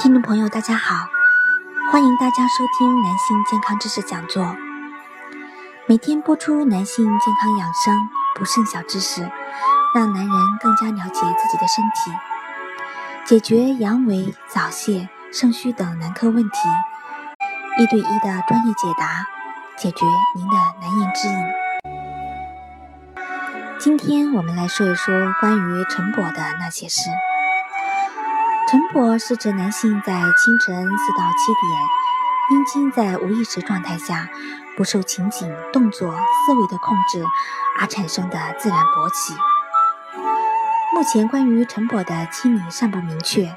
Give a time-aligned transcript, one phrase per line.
[0.00, 0.94] 听众朋友，大家好，
[1.92, 4.56] 欢迎大家收听男性健康知识讲座，
[5.86, 7.94] 每天播出男性健康养生
[8.34, 9.30] 不剩小知识，
[9.94, 12.10] 让男人更加了解自己的身体，
[13.26, 16.56] 解决阳痿、早泄、肾虚等男科问题，
[17.78, 19.26] 一对一的专业解答，
[19.76, 21.34] 解决您的难言之隐。
[23.78, 27.10] 今天我们来说一说关于晨勃的那些事。
[28.70, 34.28] 晨勃是指男性在清晨四到七点，阴茎在无意识状态下，
[34.76, 37.24] 不受情景、动作、思维的控制
[37.80, 39.34] 而产生的自然勃起。
[40.94, 43.56] 目前关于晨勃的机理尚不明确。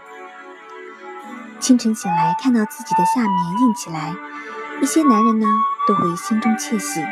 [1.60, 4.16] 清晨醒来看到自己的下面硬起来，
[4.82, 5.46] 一些男人呢
[5.88, 7.06] 都会心中窃喜，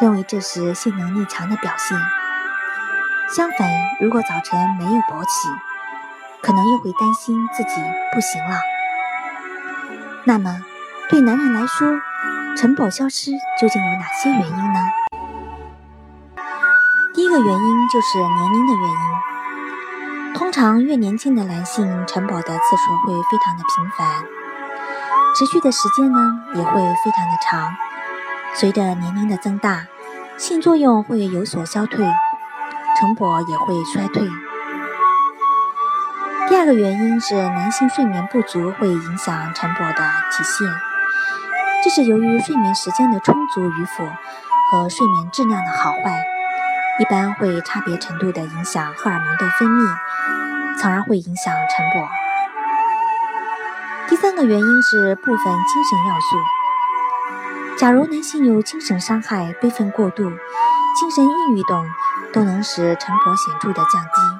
[0.00, 1.96] 认为这是性能力强的表现。
[3.32, 3.70] 相反，
[4.00, 5.48] 如果早晨没有勃起，
[6.46, 7.82] 可能又会担心自己
[8.14, 8.60] 不行了。
[10.22, 10.62] 那么，
[11.10, 11.88] 对男人来说，
[12.56, 14.80] 晨勃消失究竟有哪些原因呢？
[17.12, 18.96] 第一个原因就是年龄的原因。
[20.34, 24.22] 通常越年轻的男性，晨勃的次数会非常的频繁，
[25.36, 27.74] 持续的时间呢也会非常的长。
[28.54, 29.86] 随着年龄的增大，
[30.36, 32.06] 性作用会有所消退，
[33.00, 34.28] 晨勃也会衰退。
[36.48, 40.68] 第二个原因是男性睡眠不足会影响晨勃的体现，
[41.82, 44.04] 这是由于睡眠时间的充足与否
[44.70, 46.22] 和睡眠质量的好坏，
[47.00, 49.96] 一般会差别程度的影响荷尔蒙的分泌，
[50.80, 52.08] 从而会影响晨勃。
[54.08, 61.84] 第三个原因是部分精神要素，假如男性有精神伤害、悲愤过度、精神抑郁等，
[62.32, 64.35] 都能使晨勃显著的降低。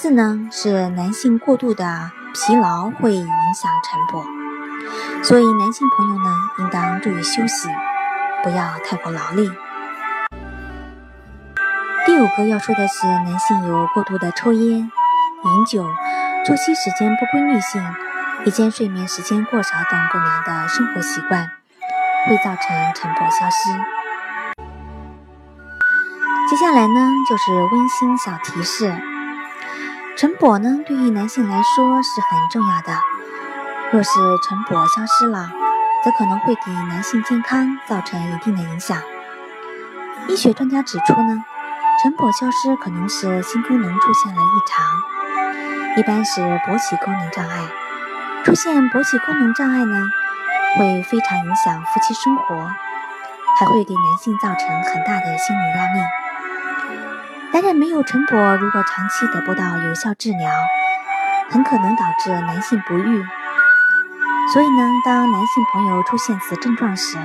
[0.00, 7.68] 四呢，是男性过度的疲劳会影响晨勃，所以男性朋友呢，应当注意休息，
[8.44, 9.50] 不要太过劳累。
[12.06, 15.84] 第五个要说的是，男性有过度的抽烟、饮酒、
[16.46, 17.84] 作息时间不规律性、
[18.44, 21.44] 夜间睡眠时间过少等不良的生活习惯，
[22.28, 23.68] 会造成晨勃消失。
[26.48, 28.94] 接下来呢，就是温馨小提示。
[30.18, 33.00] 晨勃呢，对于男性来说是很重要的。
[33.92, 34.10] 若是
[34.42, 35.48] 晨勃消失了，
[36.04, 39.00] 则可能会给男性健康造成一定的影响。
[40.26, 41.44] 医学专家指出呢，
[42.02, 44.84] 晨勃消失可能是性功能出现了异常，
[45.96, 47.60] 一般是勃起功能障碍。
[48.44, 50.10] 出现勃起功能障碍呢，
[50.76, 52.56] 会非常影响夫妻生活，
[53.60, 56.00] 还会给男性造成很大的心理压力。
[57.50, 60.50] 男人没有晨勃，如果长期得不到有效治疗，
[61.50, 63.24] 很可能导致男性不育。
[64.52, 67.16] 所以呢，当男性朋友出现此症状时，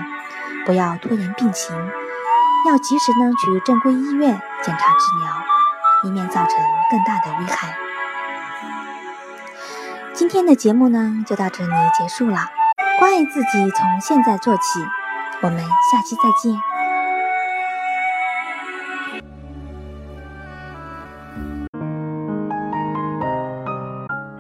[0.66, 1.76] 不要拖延病情，
[2.68, 5.30] 要及时呢去正规医院检查治疗，
[6.04, 6.56] 以免造成
[6.90, 7.76] 更大的危害。
[10.14, 12.50] 今天的节目呢就到这里结束了，
[12.98, 14.64] 关爱自己从现在做起，
[15.42, 16.73] 我们下期再见。